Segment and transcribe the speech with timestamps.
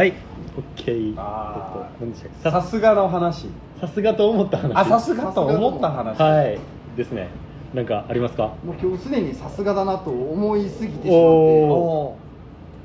[0.00, 0.14] はい。
[0.56, 1.14] オッケー。
[1.18, 2.50] あーえっと何でしたっけ？
[2.50, 2.94] さすが。
[2.94, 3.48] の話。
[3.78, 4.74] さすがと思った話。
[4.74, 6.18] あさすがと思った話。
[6.18, 6.58] はい。
[6.96, 7.28] ですね。
[7.74, 8.54] なんかありますか？
[8.64, 11.10] もう今日すでにさすがだなと思いすぎてしまって。
[11.10, 12.16] おお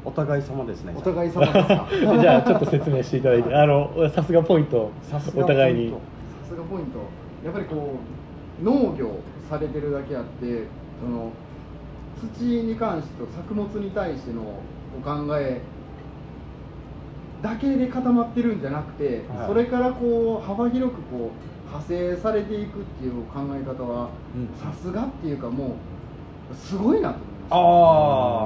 [0.04, 0.93] お互い様ですね。
[0.93, 1.88] お互い様ですか？
[2.20, 2.41] じゃあ。
[2.43, 3.55] ちょっと説明していただいて。
[3.55, 4.77] あのさすがポイント。
[4.77, 5.79] をさすがお互いに。
[5.79, 5.97] ポイント
[6.43, 7.00] さすがポイント。
[7.45, 7.91] やっぱりこ
[8.61, 9.11] う農業
[9.50, 10.63] されてるだけあって
[11.02, 11.29] その
[12.36, 14.41] 土に関してと作物に対しての
[15.00, 15.62] お考え
[17.45, 19.48] だけで固まってるんじゃなくて、はい。
[19.48, 24.49] それからこう幅広くこう派生されていくっていう考え方はうん。
[24.59, 25.76] さすがっていうかも
[26.52, 27.59] うすごいなと思いましたあ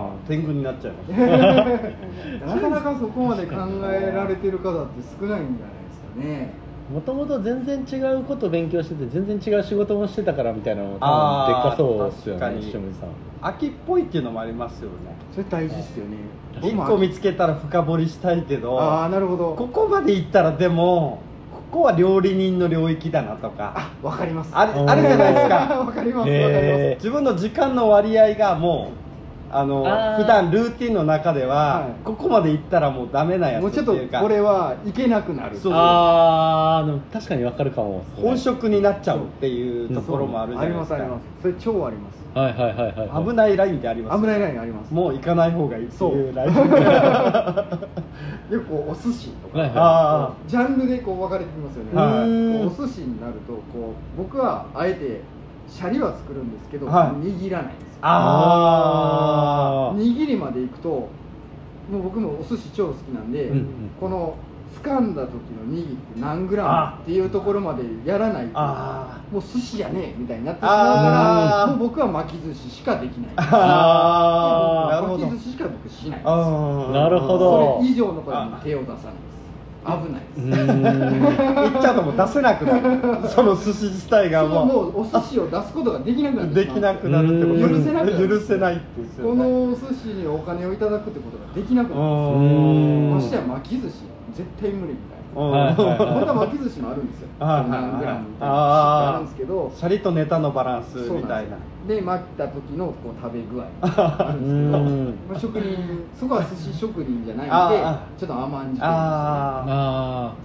[0.08, 6.52] あ天狗になっちゃいました なかなかそこまで考えられてる方って少ないんじゃないですかね。
[6.92, 11.06] もともと全然違うことを勉強してて全然違う仕事もしてたからみたいなのも多
[11.46, 12.66] 分でっかそうですよ確かに。
[12.66, 13.10] ね下森さん。
[13.42, 15.16] 秋っぽいっていうのもありますよね。
[15.32, 16.18] それ大事ですよね。
[16.62, 19.56] 一個見つけたら深掘りしたいけどああなるほど。
[19.56, 21.22] ここまでいったらでも
[21.72, 23.74] ここは料理人の領域だなとか。
[23.76, 24.50] あわかります。
[24.54, 25.56] あれあるじゃないですか。
[25.80, 29.09] わかりますわかりへー自分の時間の割合がもう
[29.52, 29.84] あの
[30.18, 31.92] 普段ルーティンの中では、はい。
[32.04, 33.50] ここまでいったらもうダメな。
[33.50, 35.58] やもうちょっとつっていうかこれはいけなくなる。
[35.58, 35.74] そう。
[35.74, 38.04] ああでも確かにわかるかも。
[38.16, 40.86] 本職になっちゃうっていうところもあるじゃありないでか。
[40.86, 41.24] ますすあります。
[41.42, 42.20] それ超あります。
[42.34, 43.08] はいはいはいはい。
[43.08, 44.94] はい危ないラインであります危ないラインあります。
[44.94, 46.56] もう行かない方がいいっていうライン。
[46.56, 46.64] よ
[48.62, 49.78] く お寿司とか、はいはい。
[49.78, 51.92] あジャンルでこう分かれてきますよね。
[51.96, 52.68] はい。
[52.68, 55.22] お寿司になるとこう僕はあえて
[55.70, 57.26] シャリは作るんですけど、はい。
[57.26, 58.00] 握らないんですよ。
[58.02, 61.10] あ握りまで行くとも
[62.00, 63.66] う僕もお寿司超好きなんで、うんうん。
[64.00, 64.36] この
[64.84, 65.40] 掴んだ時の
[65.74, 71.66] 握りって何グラムっていうところまでやらないとあもう寿司やねみたいになってしまうあー。
[71.66, 74.96] からもう僕は巻き寿司しかできないあー。
[74.96, 75.26] なるほど。
[75.28, 76.92] 巻き寿司しか僕しないんですあー。
[76.94, 77.80] なるほど。
[77.80, 79.10] それ以上のことに手を出さないです
[79.86, 80.22] 危ない。
[80.36, 83.00] 行っちゃうともう出せなくなる。
[83.30, 88.30] その寿司自体がそのももうお寿司を出すことができなくなうってできなくなるってことうん許せなくなる。
[88.30, 92.02] 許せないってですよこねのお寿司にお金をいただくってことができなくなる。
[93.16, 94.04] ましてや巻き寿司。
[94.36, 95.16] 絶対無理みたいな。
[95.16, 97.28] うんはい本当は巻き寿司もあるんですよ。
[97.40, 98.50] はいはいはい何グラムみたい。
[98.50, 101.58] なあるんですけどシャリとネタのバランスみたいな。
[101.88, 103.66] で巻いた時のこう食べ具合。
[103.82, 105.18] あるんですけどうん。
[105.30, 108.96] まあ、職人そこは寿司職人じゃないんでちょっと甘んじてるんですよ。
[108.96, 108.96] ね
[109.72, 110.36] あ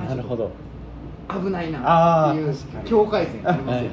[0.00, 0.50] あなるほど。
[1.28, 2.54] 危ないなっていう
[2.86, 3.90] 境界線ありますよ、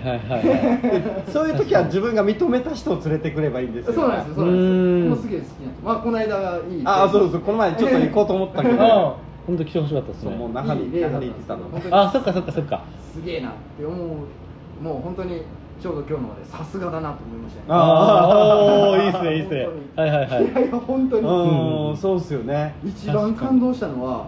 [1.27, 3.93] そういう時は自分が認めた人を連れてくればいいんですよ。
[3.93, 5.09] そうなんですよそうなんです。
[5.09, 7.41] もうすげえ好きなんですまあこの間がいいああそうそう。
[7.41, 12.01] この前ちょっと行こうと思ったけど 本当来てほしかったですそうもうね那覇にいい例だった那覇に行ってたの。
[12.01, 12.85] あそっかそっかそっか。
[13.13, 14.83] すげえなって思う。
[14.83, 15.41] もう本当に
[15.81, 17.65] ちょうど今日のでさすがだなと思いましたね。
[17.69, 19.67] ああいいっすねいいっすね。
[19.95, 20.45] はいはいはい。
[20.45, 21.89] いやいや本当に、うん。
[21.89, 22.75] うんそうっすよね。
[22.83, 24.27] 一番感動したのは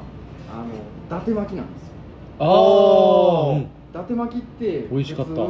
[0.50, 1.94] あの伊達巻きなんですよ。
[2.40, 5.34] ああうん伊達巻きって美味しかった。
[5.34, 5.50] こ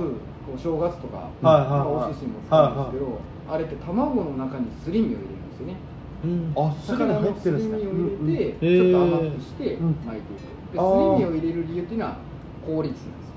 [0.56, 1.70] う正月とか、はいはいはい。
[1.70, 3.20] まあお寿司も使うんですけど、
[3.52, 5.76] あれって卵の中にすり身を入れるんですよね
[6.24, 6.54] うん。
[6.56, 8.92] あすぐに入ってるんですか魚のすり身を入れて、うんうん。
[8.92, 10.72] ちょっと甘くして巻いていく、うん。
[10.72, 10.80] ですり
[11.10, 12.18] 身を入れる理由っていうのは
[12.66, 13.34] 効率なんですよ。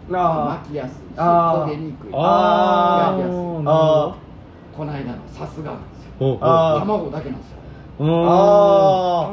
[0.48, 3.34] 巻きやすいし焦げにくいああやりやすい。
[3.66, 4.16] あ
[4.72, 6.10] この間のさすがなんですよ。
[6.80, 7.56] 卵だけなんですよ。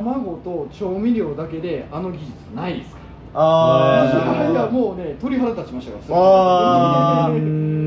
[0.04, 3.02] 卵と調味料だけであの技術ないですか
[3.34, 3.40] ら。
[3.40, 7.40] あいやもうね鳥肌立ちましたからあーうー。
[7.44, 7.87] ん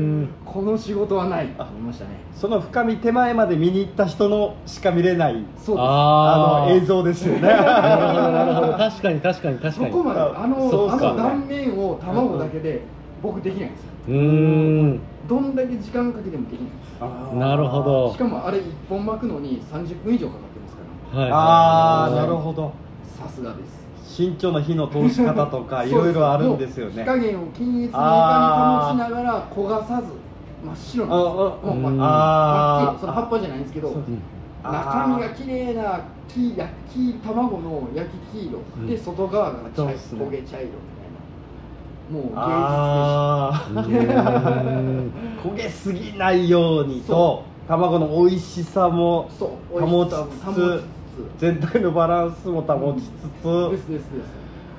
[0.51, 1.47] この仕事はない。
[1.47, 2.11] と思いましたね。
[2.35, 5.85] その深み手前まで見に行った人のしか見れないそうです。
[5.85, 6.65] あー。
[6.65, 7.47] あの映像ですよね。
[7.47, 9.91] 確かに確かに確かに。
[9.91, 12.81] そこまであのあの断面を卵だけで
[13.23, 13.91] 僕できないんですよ。
[14.09, 14.13] うー
[14.93, 14.99] ん。
[15.29, 18.11] どんだけ時間かけてもできないんですなるほど。
[18.11, 20.81] しかもあれ1本巻くのに30分以上かかってますか
[21.15, 21.21] ら。
[21.21, 21.31] はい。
[21.31, 22.73] ああはいなるほど。
[23.17, 23.81] さすがです。
[24.05, 27.03] 慎重な火の通し方とかいろいろあるんですよね。
[27.03, 30.30] 火加減を均一にいかに保ちながら焦がさず
[30.63, 31.07] 真っ白なんですよ。
[32.03, 33.95] ああその葉っぱじゃないんですけど
[34.63, 38.87] 中身が綺麗な黄焼き卵の焼き黄色、うん。
[38.87, 41.21] で外側が茶焦げ茶色みたいな。
[42.11, 42.35] もう
[43.75, 44.13] 芸術でし
[45.43, 47.01] 焦げすぎないように。
[47.01, 49.29] とそ卵の美味しさも
[49.71, 50.15] 保ちつ
[50.53, 50.83] つ
[51.37, 54.05] 全体のバランスも保ちつつ、つつですですです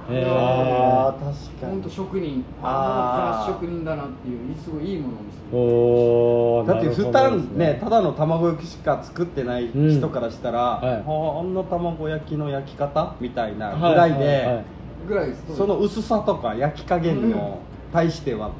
[0.08, 2.44] あー確か本当に職人。
[2.62, 2.68] あー。
[2.68, 11.04] あのプラス職人だなっていうすごいいいものを見せてだって普段ねですただの卵焼きしか作ってない人からしたら、はい。
[11.06, 13.94] ああんな卵焼きの焼き方みたいなぐはい。
[13.94, 14.54] らいで、はい。
[14.56, 14.64] はい。
[15.08, 15.56] ぐらいです。
[15.56, 17.34] その薄さとか焼き加減に
[17.92, 18.52] 対しては、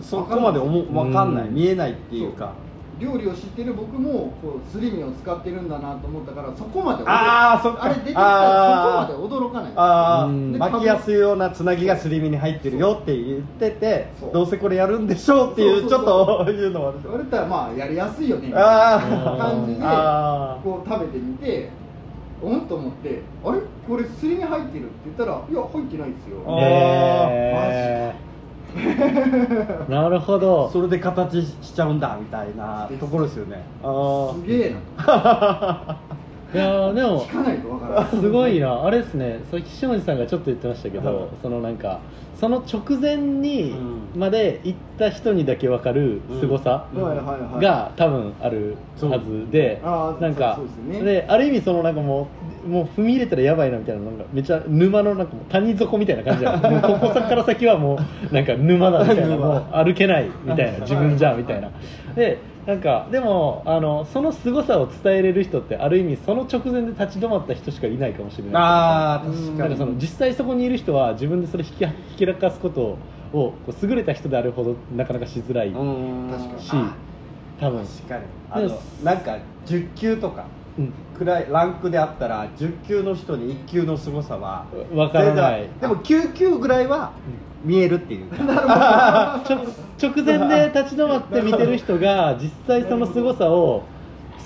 [0.00, 1.48] そこまで分かんない。
[1.48, 2.54] 見えないっていうか
[3.00, 7.84] 料理を知ってる僕もこうすり身を使ってるんだなと思ったからそこまで驚あーそっか。
[7.84, 9.72] あれ出てきたらそこまで驚かない。
[9.76, 10.28] あ
[10.58, 18.98] 巻きやすいようなつなぎがすり身に入ってるよって言っててどうせこれやるんでしょうっていうちょっというのはある言われたらまあやりやすいよねみたいあ
[19.36, 21.70] な感じであこう食べてみて
[22.42, 23.58] うんと思って「あれ？
[23.88, 26.60] これすり身入ってる?」って言ったら「いや入ってないですよ」あ
[27.30, 28.31] へー
[29.88, 30.70] なるほど。
[30.70, 33.62] それで形しちゃうんだみたいなところですよね。
[33.82, 35.98] あすげえな
[36.54, 37.26] いやーでも
[38.10, 38.84] すごいな。
[38.84, 39.40] あれですね。
[39.50, 41.28] さっき下地さんがちょっと言ってましたけど、はい。
[41.40, 42.00] そのなんか
[42.38, 44.02] その直前にうん。
[44.14, 46.86] まで行った人にだけ分かる凄さ
[47.60, 50.60] が多分あるはずで、なんか
[51.02, 52.28] である意味そのなんかも
[52.66, 57.98] うもう踏み入れたらやばいなみたいななんかめっちゃ沼のなんか谷底みたいな感じなの もうここから先はも
[58.30, 59.46] うなんか沼だみたいな沼。
[59.46, 61.70] もう歩けないみたいな自分じゃみたいな。
[62.14, 68.52] でなんかでもあのその凄さを伝えれる人ってある意味その直前で立ち止まった人しかいないかもしれない。
[68.54, 69.76] あー確かに。
[69.76, 72.98] その実際そこにいる人は自分でそれ引き引きらかすことを
[73.32, 76.28] こう優れた人であるほどなかなかしづらいうん。
[76.30, 76.70] 確かにし
[77.58, 77.84] 多分。
[77.84, 78.24] 確かに。
[78.50, 80.42] あのでなんか10級とか。
[80.42, 80.61] うん
[81.18, 85.68] くらいランクであったら10級の人に1級の凄さはわからない。
[85.80, 87.12] でも9級ぐらいは
[87.64, 88.30] 見えるっていう。
[88.34, 93.84] 直前で立ち止まって見てる人が実際その凄さを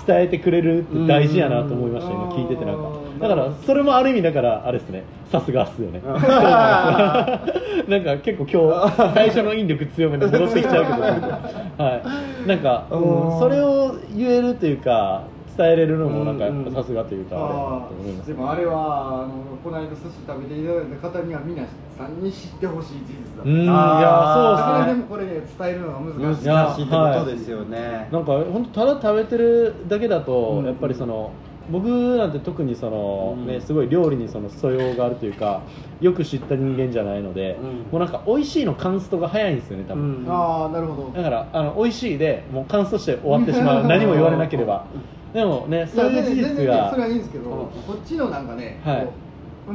[0.05, 2.83] 伝えてくれるって大事やなと思いました今聞いててなんか。
[3.19, 5.03] だからそれもある意味だからあれですね。
[5.31, 6.01] さすがっすよね。
[6.05, 11.01] なんか結構今日最初の引力強めで戻ってきちゃうけど。
[11.83, 12.01] は
[12.45, 12.47] い。
[12.47, 12.97] なんかう
[13.35, 13.39] ん。
[13.39, 15.23] それを言えるというか
[15.57, 17.89] 伝えれるのもなんかやっうんぱさすがというか
[18.25, 21.63] でもあれはあのこの間寿司食べていただいた方には皆
[21.97, 24.93] さんに知ってほしい事実だうんいやそうですね。
[24.93, 28.07] でもこれね伝えるのが難しい難しいってことですよね。
[28.11, 30.65] なんか本当ただ食べてるだけだと、うん。
[30.65, 31.31] やっぱりその
[31.69, 33.47] 僕なんて特にその、うん。
[33.47, 35.63] ねすごい料理にその素養があるというか
[35.99, 37.65] よく知った人間じゃないので、うん。
[37.91, 40.31] もうなんか美味しいのカンストが早いんですよね多分、うん。
[40.31, 41.11] ああなるほど。
[41.11, 43.87] だからあの美味しいでもうカンストして終わってしまう。
[43.87, 44.85] 何も言われなければ
[45.33, 47.67] でもねそういう事実それはいいんですけど、うん。
[47.81, 49.07] こっちのなんかね、はい。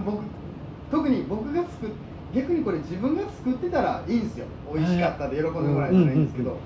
[0.04, 0.22] 僕
[0.90, 1.90] 特に僕が作っ
[2.34, 4.46] 逆にこれ自分が作ってたらいいんですよ。
[4.72, 6.56] 美味しかったで喜んでもらえたらいいんですけど、うん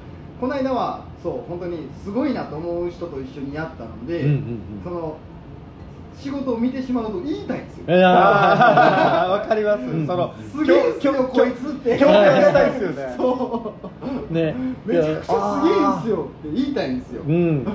[0.40, 4.38] この間はそう本当にすごいなと思う人と一緒にやったので、
[4.84, 5.16] その
[6.18, 7.96] 仕事を見てしまうと言いたいんですよ。
[7.96, 10.06] いやわかります、うん。
[10.06, 11.98] そのすげえっすよこいつって。
[11.98, 13.14] 共感したいですよね。
[13.16, 13.74] そ
[14.30, 14.34] う。
[14.34, 14.54] ね。
[14.84, 17.66] めちゃくちゃすげえんすよって言いたいんですよ、うん。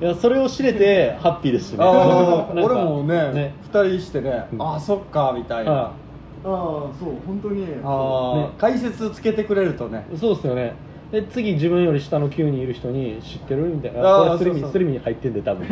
[0.00, 1.84] いやそれを知れてハッピーですしね。
[1.84, 3.54] 俺もねね。
[3.64, 4.62] 二人してね、うん。
[4.62, 5.92] ああそっかみたいな、はああ
[6.44, 7.66] そう本当に。
[7.66, 8.50] ねああ、ね。
[8.58, 10.06] 解説つけてくれるとね。
[10.18, 10.74] そうですよね
[11.12, 14.00] で次自分より下の9人いる人に知ってるみたいな。
[14.00, 14.72] あーこれスリミそうそう。
[14.72, 15.66] スリミに入ってんで多分。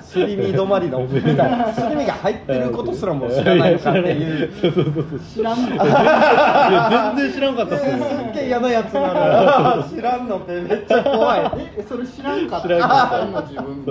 [0.00, 1.00] すり身止まりの。
[1.06, 4.50] みたいなすり身が入ってることすらも知らないのかっていう。
[4.62, 5.20] そうそうそうそう。
[5.20, 5.68] 知らんの。
[5.76, 7.84] いや全然知らんかったっす。
[7.84, 7.96] すよ
[8.30, 9.00] っげえ嫌なやつな。
[9.76, 11.40] の 知らんのってめっちゃ怖い。
[11.76, 12.68] えそれ知らんかった。
[12.68, 13.42] 知らんかった。
[13.42, 13.84] 自分。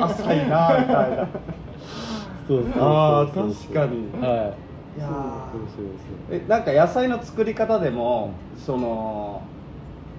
[0.00, 1.28] 浅いなみたいな。
[2.48, 4.26] そうそうそうあーそう確かに。
[4.26, 4.65] はい
[4.96, 5.08] いや
[5.52, 5.86] そうそうそう
[6.30, 9.42] えなんか野菜の作り方でもその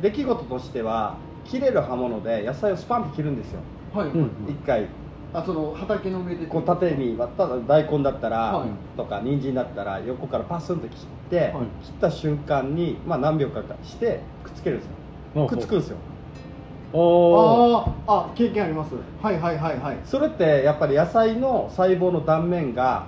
[0.01, 3.59] 出来事としては切れる刃物で野菜をスパンって切るんですよ。
[3.94, 4.30] はい、うん。
[4.47, 4.87] 一回。
[5.33, 6.45] あその畑の上で。
[6.45, 8.69] こう縦に割った大根だったら、はい。
[8.97, 11.52] とか人参だったら横からパスンと切って、はい。
[11.52, 11.63] 切っ
[12.02, 14.87] た瞬間に、まあ、何秒かしてくっつけるんです
[15.35, 15.47] よ。
[15.47, 15.97] くっつくんですよ。
[16.94, 18.95] おおあああ経験あります。
[19.21, 19.97] はいはいはいはい。
[20.06, 23.07] それってやっぱり野菜の細胞の断面が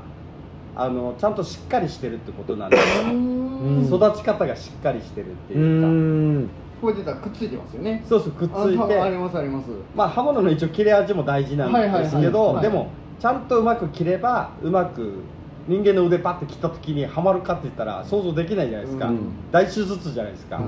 [0.75, 3.85] あのちゃんとしっかりしてるってことなんでん。
[3.85, 6.49] 育ち方がしっかりしてるってういうか、
[6.81, 8.03] これ出たらくっついてますよね。
[8.07, 9.69] そうそうくっついあてありますあります。
[9.95, 15.19] まあ刃物の一応切れ味も大事なんですけど、でもちゃんとうまく切ればうまく
[15.67, 19.19] 人間の腕パッて切った時にはまるかって言ったら想像できないじゃないですか、うん。
[19.51, 20.65] 大手術じゃないですか、はい。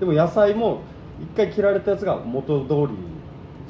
[0.00, 0.80] でも野菜も
[1.20, 2.88] 一回切られたやつが元通りに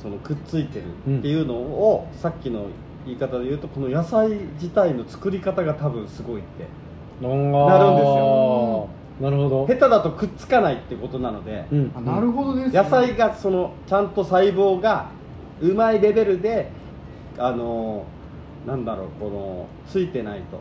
[0.02, 2.66] そのくっついてるっていうのを、さっきの
[3.08, 6.66] 言い方で言うとこの野菜自体の作り方が多分すごいって。
[7.20, 8.88] ななるんですよ。
[9.20, 9.66] なるほど。
[9.66, 11.92] 下手だとくっつかないってことなので、うん。
[11.96, 12.80] あなるほどですね。
[12.80, 15.10] 野菜がそのちゃんと細胞が
[15.60, 16.70] うまいレベルで
[17.38, 18.04] あの
[18.66, 20.60] なんだろうこのついてないと。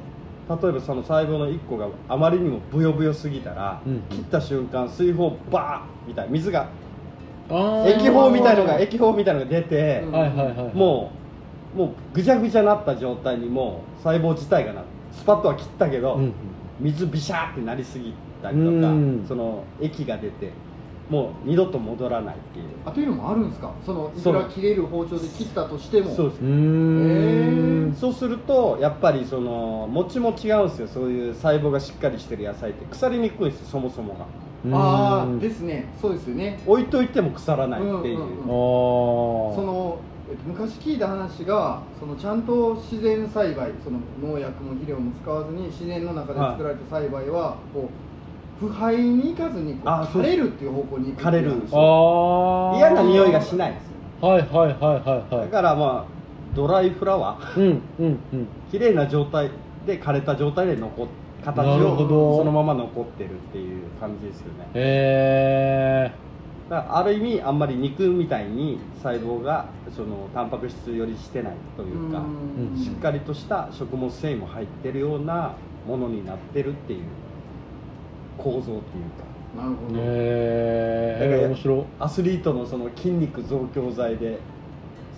[0.49, 4.01] 例えばその細胞の1個があまりにもブヨブヨすぎたら、うん。
[4.09, 6.69] 切った瞬間水泡バーみたいな水が
[7.85, 10.73] 液泡みたいのが液泡みたいのが出て、うんはいはいはい。
[10.73, 11.26] もう
[11.77, 16.33] もうぐちゃぐちゃなった状態にもう細胞自体がなるスパッとは切ったけど、うん
[16.79, 19.25] 水ビシャーってなりすぎたりとか、うん。
[19.27, 20.51] その液が出て
[21.09, 22.65] もう二度と戻らないっていう。
[22.85, 23.73] あというのもあるんですか？
[23.83, 26.13] そのいくら切れる包丁で切ったとしても。
[26.13, 26.29] そう。
[26.29, 26.41] です。
[26.41, 27.89] うー。
[27.89, 30.87] んそうするとやっぱりその餅も違うんですよ。
[30.87, 32.85] そういう細胞がしっかりしてる野菜って。
[32.85, 34.77] 腐りにくいんですよそもそもが。
[34.77, 35.91] ああうんですね。
[35.99, 36.59] そうですよね。
[36.67, 39.55] 置いといても腐らないっていう、うんうんうん。
[39.55, 47.89] そのえっと昔聞いた話がそのちゃんと自然栽培その農薬も肥料も使わずに自然の中で作られた栽培はこ
[48.61, 51.79] う腐敗に行かずにこうあそう枯れるっていう方向に行く枯れるんですよ。
[51.79, 52.77] あー。
[52.77, 53.85] 嫌な匂いがしないんです
[54.21, 54.29] よ。
[54.29, 55.45] はいはいはいはいはい。
[55.45, 57.61] だからまあドライフラワー。
[57.61, 58.47] うんうんうん。
[58.71, 59.51] 綺麗な状態
[59.85, 61.07] で枯れた状態で残っ
[61.43, 62.37] 形なるほをど。
[62.37, 64.67] そのまま残ってるっていう感じですよね。
[64.73, 66.27] へだから
[66.69, 72.77] ある意味あんまり肉みたいに細胞がそのタンパク質よりしてないというかうん。
[72.77, 75.55] しっかりとした食物繊維も入ってるような
[75.87, 77.03] ものになってるっていう
[78.37, 78.81] 構造っていうか。
[79.55, 81.83] えなるほど、へだからえ面白い。
[81.99, 84.39] アスリートのその筋肉増強剤で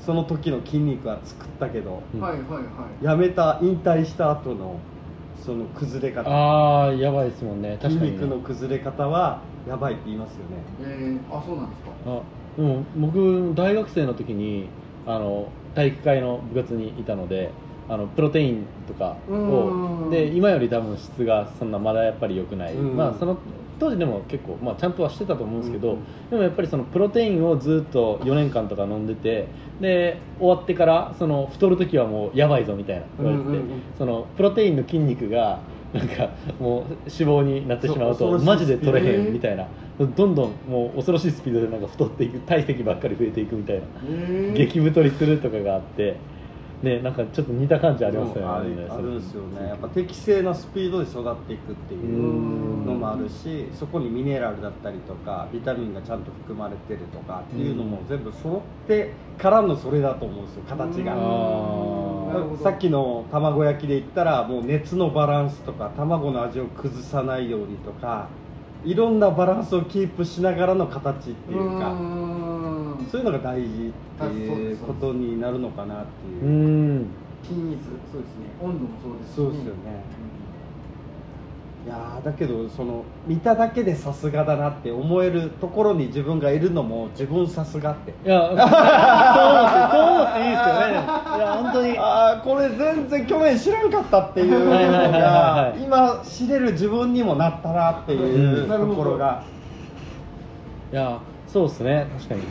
[0.06, 2.22] その時の筋肉は作ったけどうん。
[2.22, 2.60] はいはいは
[3.02, 3.06] い。
[3.06, 4.80] やめた引退した後の
[5.46, 6.30] その崩れ方。
[6.30, 7.80] ああやばいですもんね。
[7.82, 10.58] 確かに、ね、筋肉の崩れ方はやばいって言いますよね。
[10.84, 11.92] えー、あそうなんですか？
[12.06, 12.22] あ
[12.58, 14.68] でも僕大学生の時に
[15.06, 17.52] あの体育会の部活にいたので
[17.88, 20.08] あのプロテインとかうん。
[20.08, 22.98] をで今より多分質がそんなまだやっぱり良くない、うん。
[22.98, 23.38] まあその
[23.80, 26.00] 当時でも結構、まあ、ちゃんとはしてたと思うんですけど、うん。
[26.30, 29.48] でもやっぱりそのプロテインをずっと4年間とか飲んでて
[29.80, 33.82] で終わってからその太る時はもうやばいぞみたいな言われてて、うんうんうん。
[33.98, 35.62] そのプロテインの筋肉が
[35.94, 36.30] なんか
[36.60, 39.68] もう脂肪になってしまうとマジで取れへんみたいな。
[40.00, 43.84] どんどんもう恐ろしいスピードでなんか太っていく体積ばっかり増えていくみたいな。
[44.06, 46.18] えー、激太りするとかがあって。
[46.84, 49.68] ねなんかちょっと似た感じありますよねあるあるんですよね。
[49.68, 61.16] やっぱ適正なスピードで育っていくっていうのもあるしそこにミネラルだったりとかビタミンがちゃんと含まれてるとかっていうのも全部揃ってからのそれだと思うんですよ形が
[62.64, 68.28] さっきの卵焼きで言ったらもう熱のバランスとか卵の味を崩さないようにとか
[68.86, 73.08] いろんなバランスをキープしながらの形っていうかん。
[73.12, 77.00] そういうのが大事っていうことになるのかなってういう。
[77.02, 77.08] ん。
[77.44, 77.78] 均一
[78.12, 78.46] そうですね。
[78.62, 80.04] 温度もそうですしそうですよね
[81.86, 88.12] いやーだけどその見ただけでさすがだなって思えるところに自分がいるのも自分さすがって。
[88.12, 88.70] いや そう思って
[89.92, 90.92] そう思っていいですよね。
[90.92, 91.98] いや本当に。
[91.98, 98.70] ああこれ全然去年知らんかったっていうのがはい今知れる自分にもなったなっていううん。
[98.90, 99.44] ところが。
[100.92, 101.18] いや
[101.48, 102.08] そうですね。
[102.18, 102.42] 確かに。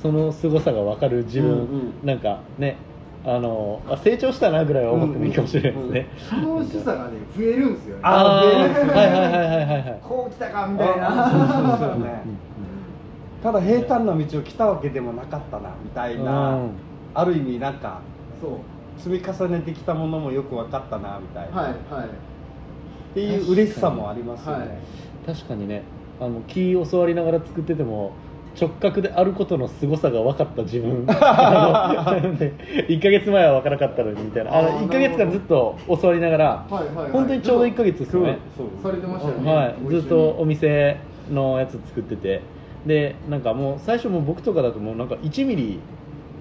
[0.00, 1.94] その凄さが分かる自分、うんうん。
[2.04, 2.76] なんかね
[3.26, 6.06] あのあ成長したなぐらいは思ってもいいかもしれないですね、
[6.46, 8.02] 楽しさがね増えるんですよね。
[8.04, 8.92] あー増えるんですよね。
[8.92, 12.04] はいはいはいはいはいはいこう来たかみたいあなそうそうそうそう。
[12.04, 12.38] ねうん
[13.42, 16.54] ただ平坦な道を来たわけでもなかったなみたいな。
[16.54, 16.70] うん。
[17.14, 18.00] ある意味なんか
[18.40, 18.50] そう。
[18.98, 22.06] 積み重ねてきたものもよく分かったなみたいな、はいはい。
[22.06, 22.08] っ
[23.14, 24.78] ていう嬉しさもありますよね、はい。
[25.26, 25.82] 確かにね。
[26.18, 28.12] あの木を教わりながら作ってても
[28.58, 31.06] 直角であることの凄さが分かった自分。
[31.08, 32.52] あのね
[32.88, 34.56] 1か月前は分からなかったのにみたいな。
[34.56, 36.66] あのあー1か月間ずっと教わりながら
[37.12, 38.38] 本当にちょうど1か月ですよね
[38.82, 39.52] されてましたよね。
[39.52, 40.98] はい、ずっとお店
[41.30, 42.42] のやつ作ってて。
[42.86, 45.80] でなんかもう最初もう僕とかだともうなんか1ミリ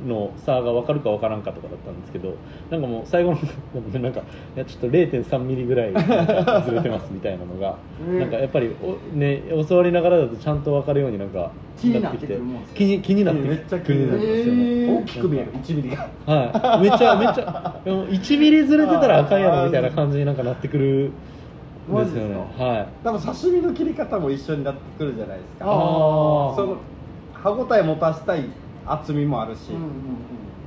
[0.06, 2.36] の差が分かるか分からんかとかだったんですけど
[2.70, 4.22] なんかもう最後のなんか
[4.56, 14.20] いやちょっと0.3ミリぐらいずれてますみたいなのが、うんなんかやっぱりお、ね、教わりながらだとちゃんと分かるようになんか気になってくるもんですか気に気になってめっちゃ気になる。
[14.20, 15.00] くるんですよね、へー。
[15.00, 15.52] 大きく見える。
[15.54, 16.10] 1ミリが。
[16.25, 21.12] はい、めっちゃめっちゃでも1ミリずれてたらあかんやろみたいな感じになんかなってくる
[21.90, 22.36] んですよね。
[22.58, 22.88] はい。
[23.04, 25.66] 多分刺身の切り方も一緒になってくるじゃないですか。
[25.66, 26.78] その
[27.34, 28.46] 歯ごたえ持たしたい
[28.86, 29.92] 厚みもあるし、うんうんうん。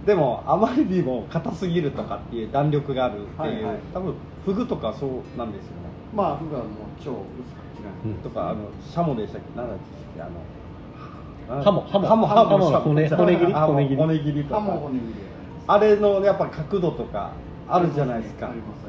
[0.07, 3.77] でもあまりにも硬すぎるとかっていう弾力があるっていう、はいはい。
[3.95, 5.77] 多分フグとかそうなんですよね。
[6.15, 6.67] まあ普段も
[7.05, 7.23] 超薄く
[7.77, 8.61] 切らない、うんとかあの
[8.91, 9.49] シャモでしたっけ？
[9.57, 9.77] 何だっ
[10.17, 10.23] け？
[11.51, 13.97] あのハモハモハモハモの骨骨切りあ骨切り。
[13.97, 14.61] 骨切りとか。
[14.61, 15.15] 骨切り
[15.67, 17.33] あれのやっぱ角度とか
[17.69, 18.49] あるじゃないですか。
[18.49, 18.89] ありますあ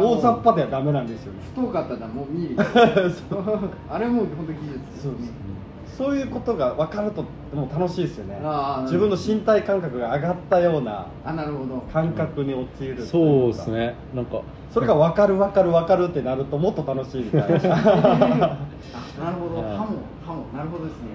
[0.00, 0.18] ります。
[0.18, 1.38] 大雑把ではダメなんですよね。
[1.54, 4.58] 太かったらもうミリ あれもう本当技
[4.94, 5.12] 術そう
[6.02, 7.22] そういうことが分かると
[7.54, 8.36] もう楽しいですよね。
[8.82, 11.80] 自分の身体感覚が上がったようなあなるほど。
[11.92, 13.94] 感覚に陥るそうですね。
[14.12, 14.42] なんか
[14.72, 17.46] それが分かる分かる分かるってなるともっと楽しいみたいな。
[17.54, 18.58] あ
[19.20, 19.62] なるほど。
[19.62, 19.90] はい歯も
[20.26, 21.08] 歯もなるほどですね。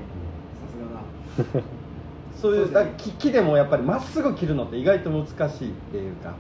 [0.62, 1.64] さすがだ。
[2.42, 6.34] そういうだ木木でもやっぱりまっすぐ切るのって意外と難しいっていうか。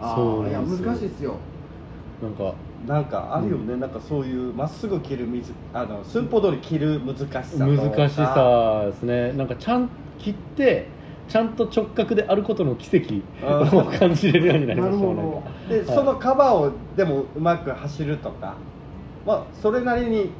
[0.00, 1.34] あそうーいや難しいですよ。
[2.22, 2.54] なんか
[2.86, 7.66] なんかあるよね、なんかそういうまっすぐ切る水あの寸法通り切る難しさとか。
[7.96, 9.32] 難しさですね。
[9.32, 10.88] なんかちゃん切って
[11.28, 15.22] ちゃんと直角であることの奇跡を感じれるようになりましたなるほど。
[15.22, 15.86] なんかで、はい。
[15.86, 18.56] そのカバーをでもうまく走るとか
[19.24, 20.30] まあそれなりに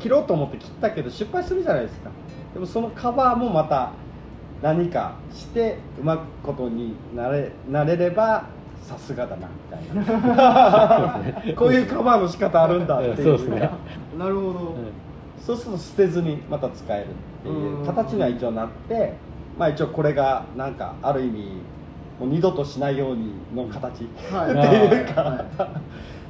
[0.00, 2.10] 切ろうと思って切ったけど失敗するじゃないですか。
[2.54, 3.92] でもそのカバーもまた
[4.62, 8.46] 何かしてうまくことになれなれれば
[8.82, 11.20] さすがだなみたいな。
[11.56, 13.16] こういうカバーの仕方あるんだっていう。
[13.16, 13.70] そうですね。
[14.18, 14.54] なるほど、うん。
[15.38, 17.08] そうすると捨てずにまた使えるっ
[17.42, 17.86] ていううん。
[17.86, 19.14] 形には一応なって
[19.58, 21.38] まあ一応これがなんかある意味
[22.20, 24.50] もう二度としないようにの形、はい。
[24.50, 25.68] っていうか、は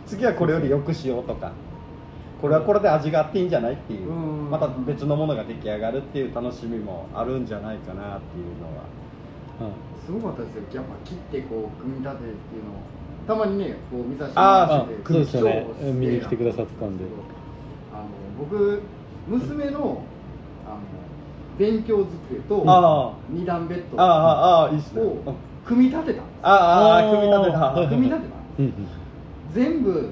[0.07, 1.53] 次はこれより良くしようとか。
[2.41, 4.11] これはこれで味があっていいんじゃないっていう。
[4.11, 4.51] うん。
[4.51, 9.02] また別のものが出来上がるっていう楽しみもあるんじゃないかなっていうのははい
[10.07, 10.63] すごかったですよ。
[10.75, 12.75] やっぱ切ってこう組み立てっていうのを。
[13.27, 15.67] たまにねこう見させてあーあそうですよね。
[15.81, 17.05] 超見に来てくださってたんで。
[17.93, 18.05] あの
[18.39, 18.83] 僕
[19.29, 20.03] 娘の
[20.67, 20.81] あの
[21.59, 28.35] 勉強机とあ二段ベッドを組み立てたんですああ組み立てた
[29.55, 30.11] 全部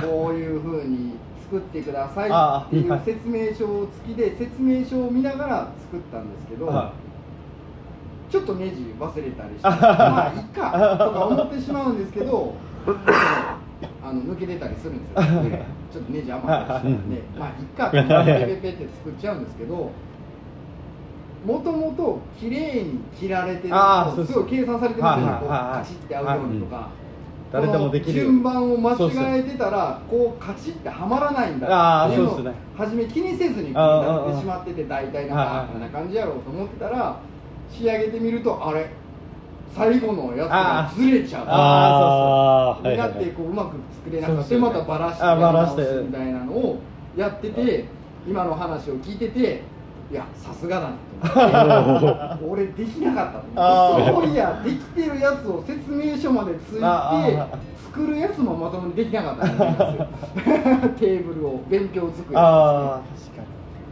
[0.00, 1.12] こういうふうに
[1.44, 6.32] 作ってくださいあっていうはい説明書付きで説明書を見ながら作ったん。
[6.32, 6.92] ですけど、は
[8.30, 9.70] ちょっとネジ忘れたりしてあ
[10.10, 12.54] まあいいかとか思ってしまうんですけど
[14.02, 17.10] あの抜け出たりするんですよ、 でちょっとネジ余ったりしてたん。
[17.10, 19.90] でまあいいかってペペペって作っちゃうんですけど
[21.46, 23.74] もともと綺麗に切られてる
[24.16, 25.32] とすごい計算されてますよね。
[25.40, 26.88] こうカチッて合うようにとか。
[27.50, 28.20] 誰でもできる。
[28.20, 37.16] 順番を間違えてたらこうカチッてはまらないんだっていうのを初め気にせずに組み立ててしまってて大体なんかこんな感じやろうと思ってたら
[37.70, 38.88] 仕上げてみるとあれ
[39.74, 41.44] 最後のやつがずれちゃう。
[41.46, 46.78] ああになってこううまく作れなくてまたバラしてバラしみたいなのを
[47.16, 47.84] やってて
[48.26, 49.62] 今の話を聞いてて
[50.10, 50.88] いやさすがだ
[51.22, 52.44] なと思って。
[52.46, 54.10] 俺できなかったとあー。
[54.10, 57.46] 思ってそういやできてるやつを説明書までついてあ
[57.92, 60.06] 作るやつもまともにできなかったんですよ。
[60.98, 63.42] テーブルを勉強机をああ確か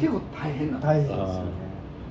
[0.01, 1.66] 結構大変なんですよね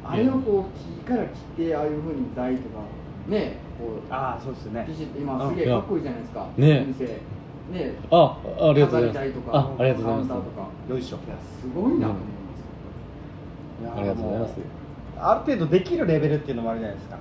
[0.07, 1.29] あれをこう木から切
[1.63, 2.79] ってああいうふうに台とか
[3.27, 4.85] ねこうああそうですね。
[4.87, 6.47] ビシッと今すげえかっこいいじゃないですか。
[6.57, 6.83] ね。
[6.83, 7.05] お店。
[7.05, 7.95] ね。
[8.11, 9.49] あありがとうございます。
[9.51, 10.41] あありがとうございま
[10.87, 10.91] す。
[10.91, 11.17] よいしょ。
[11.17, 12.23] いやすごいなと思い
[13.83, 13.97] ます。
[13.97, 14.55] ありがとうございます。
[15.17, 17.17] ある程度できるレベルっていうのもあるじゃないですか。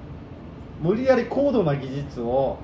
[0.83, 2.59] 無理やり高度な技術を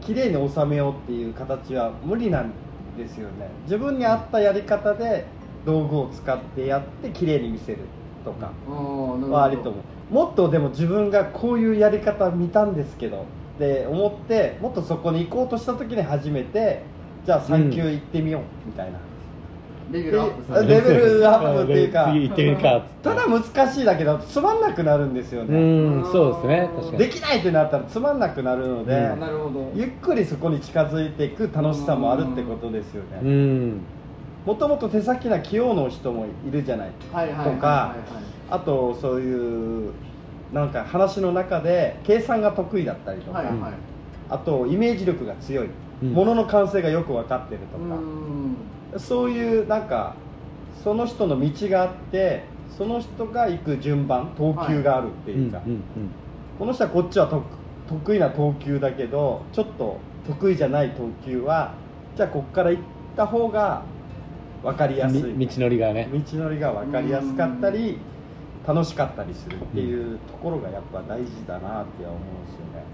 [0.00, 2.52] きれいに収めようっていう形は無理なん
[2.96, 3.50] ですよね。
[3.64, 5.26] 自分に合ったやり方で
[5.66, 7.78] 道具を使ってやってきれいに見せる
[8.24, 8.50] とか。
[8.68, 9.78] はありと思
[10.10, 10.14] う。
[10.14, 13.24] もっとでも自分がこういうやり方見たんですけど。
[13.58, 16.84] って思ってもっとそこに行こうとした時に初めて
[17.26, 19.00] じゃあ3級行ってみようみたいな、
[19.90, 22.86] レベルアップさレれてベルアップっていうか次行ってみるか。
[23.02, 26.98] ただ難しいだけだとつまんなくなるんですようね、んそうですね確かに。
[26.98, 33.80] できないってなったらつまんなくなるので、うんゆっくりそこに近づいていく楽しさもあるってことですようねん
[34.48, 36.90] もともと手先な器用の人もいるじゃない。
[36.90, 37.94] とか
[38.48, 39.92] あとそういう
[40.54, 43.60] なんか話の中で計算が得意だったりとか、はいはい。
[43.60, 43.72] はい
[44.30, 45.70] あとイメージ力が強い、
[46.02, 46.12] うん。
[46.12, 47.96] ものの完成がよく分かってるとうか、
[48.96, 48.98] ん。
[48.98, 50.14] そういうなんか
[50.82, 55.82] その人の道があってその人が行く順番投球があるっていうか、うんうん
[56.58, 57.44] この人はこっちは得
[57.86, 61.74] 得意な投球だけどちょっと得意じゃない投球は
[62.16, 62.82] じゃあこっから行っ
[63.14, 63.84] た方が
[64.62, 65.22] 分かりやすい。
[65.22, 66.08] み道のりがね。
[66.12, 67.98] 道のりが分かりやすかったり
[68.66, 72.84] 楽しかったりするっていうところがやっぱ大事だなっては思うんですよね。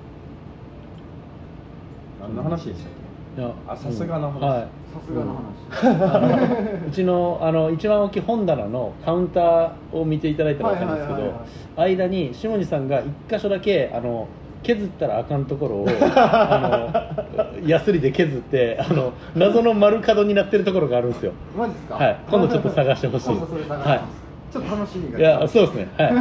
[2.21, 2.93] 何の話でしたっ
[3.37, 4.41] いやあさすがの話。
[4.41, 4.61] はい。
[4.61, 6.89] さすがの話。
[6.89, 11.41] うちのあの一番大きい本棚のカウンターを見ていただいたら分かるんですけど
[11.77, 14.29] 間に下地さんが一箇所だけあの
[14.65, 17.31] 削ったらあかんところをあ
[17.63, 21.33] のヤスリで削ってあの謎の丸角になってるところがあるんですよ。
[21.57, 21.95] マジですか？
[21.95, 22.17] はい。
[22.29, 23.29] 今度ちょっと探してほしい。
[23.29, 23.99] 今度それ探しはい。
[24.01, 25.19] ますちょっと楽しみが。
[25.19, 25.89] いやそうですね。
[25.97, 26.13] はい。
[26.15, 26.21] も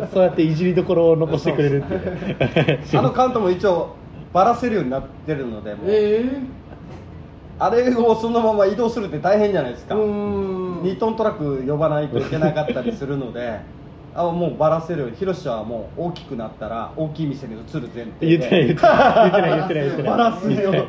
[0.00, 2.78] うそうやっていじりどころを残してくれるっていう。
[2.98, 3.94] あのカウントも一応
[4.32, 5.86] バラせるようになってるのでもう。
[5.88, 6.24] え
[7.58, 9.94] あれをそのまま移動するって大変じゃないですえか。
[9.94, 10.82] うーん。
[10.82, 13.60] 2トントラック呼ばないといけなかったりするので
[14.16, 15.16] あもうバラせるように。
[15.16, 20.10] 広島はもう大きくなったら大きい店に移る前提言ってない言ってない言ってない言ってない。
[20.10, 20.86] バラすよ。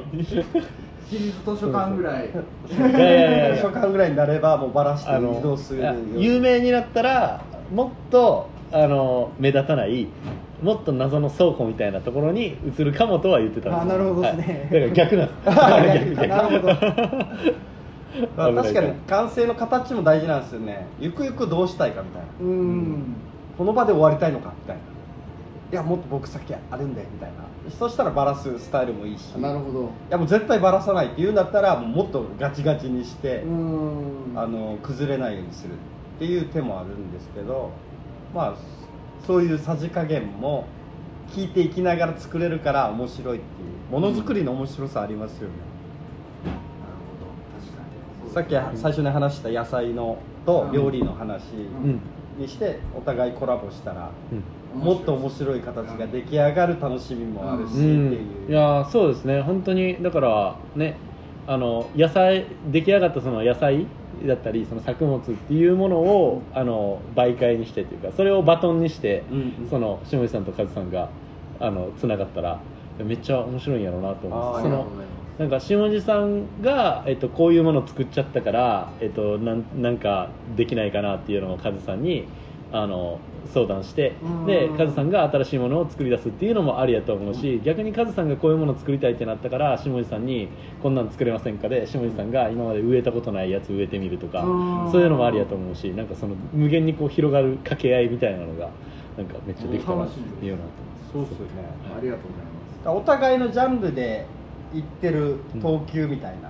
[1.09, 2.29] 私立図書館ぐらい。
[2.67, 5.83] 図書や館ぐらいになればもうバラして移動する
[6.15, 10.07] 有名になったらもっとあの目立たない
[10.61, 14.67] もっと謎の倉庫みたいなところに移るかもとは言ってたんですあなるほどですね。
[14.71, 16.15] はい、だから逆なんです。
[16.15, 16.27] 逆逆。
[16.27, 17.67] なるほど
[18.21, 20.87] だから確かに完成の形も大事なんですよね。
[20.99, 22.27] ゆくゆくどうしたいかみたいな。
[22.39, 23.15] うん。
[23.57, 24.81] この場で終わりたいのかみたいな。
[25.69, 27.71] いやもっと僕先あるんだよみたいな。
[27.77, 29.31] そしたらバラすスタイルもいいし。
[29.33, 29.83] なるほど。
[29.83, 34.33] いやもう絶対バラさないって言うんだったらもっとガチガチにして、うん。
[34.35, 35.75] あの崩れないようにするっ
[36.19, 37.71] ていう手もあるんですけど
[38.33, 38.55] まあ
[39.25, 40.65] そういうさじ加減も
[41.29, 43.77] 聞いていきながら作れるから面白いっていう。
[43.91, 45.76] ものづくりの面白さありますよね、なるほど
[48.33, 51.99] さっき最初に話した野菜のと料理の話うん。
[52.37, 54.11] にしてお互いコラボしたら
[54.75, 54.79] うん。
[54.79, 59.41] もっと面白い形が出来上がる楽しみもあるしってういう、ん、いやーそうですね。
[59.41, 60.97] 本当にだからね
[61.47, 63.87] あの野菜出来上がったその野菜
[64.25, 71.09] だったりその作物っていうものをあの媒介にしてというかそれをバトンにして、うんその下地さんとカズさんが
[71.59, 72.59] あのつながったら
[72.99, 74.85] めっちゃ面白いんやろうなと思あーうその
[75.39, 82.27] なんか下地さんが、えっと、こういうものを作っちゃったから、えっと、なんなんかできないかなっていうのをカズさんに
[82.71, 83.19] あの
[83.53, 84.45] 相談してうん。
[84.47, 90.49] でカズさんが新しいものを作り出すっていうのもありやと思うし逆にカズさんがこういうものを作りたいってなったから下地さんに
[90.81, 94.91] こんなん作れませんかで下地さんが今まで植えたことないやつ植えてみるとかうん。
[94.91, 98.69] そういうのもありやと思うしなんかその無限にこう広がる掛け合いみたいなのが
[99.17, 100.63] なんかめっちゃできたなっていうような
[101.13, 101.63] そうっすよね。
[101.95, 102.51] ありがとうございま
[102.83, 102.99] す。
[102.99, 104.25] お互いのジャンルで
[104.73, 106.49] いってる投球みたいな、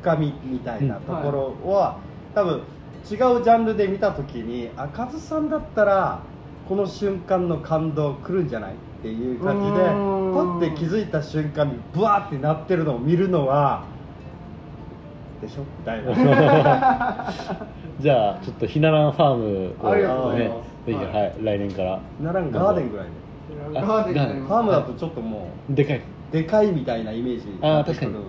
[0.00, 1.96] 深みみたいなところは、
[2.34, 2.64] 多分違う
[3.06, 6.20] ジャンルで見た時にあカズさんだったら
[6.68, 10.58] この瞬間の感動来るんじゃないっていう感じでパうん。
[10.58, 13.82] ッて気づいた瞬間にブワーってなってるのを見るのは
[15.42, 15.62] でしょ？
[15.80, 16.14] みたいな。
[18.00, 20.86] じゃあちょっとひならんファームをありがとうございねます。
[20.86, 21.98] ぜひ、ははいい、来年から。
[22.22, 23.78] ならんガーデンぐらいで。
[23.78, 25.96] あガーデンになりますファームだとちょっともでかい。
[25.96, 26.00] う
[26.32, 28.26] でかいみたいなイメージになってくるので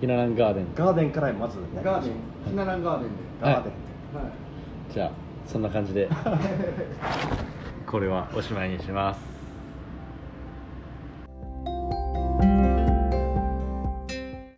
[0.00, 0.66] ひならんガーデン。
[0.74, 1.92] ガーデンからまずやりましょう。
[1.94, 2.12] ガーデン。
[2.50, 3.16] ひならんガーデンで。
[3.40, 4.92] ガーデン、はい。
[4.92, 5.10] じゃあ
[5.46, 6.08] そんな感じで。
[7.86, 9.31] これはおしまいにします